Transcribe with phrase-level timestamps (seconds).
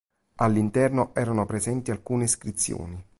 [0.37, 3.05] All'interno erano presenti alcune iscrizioni.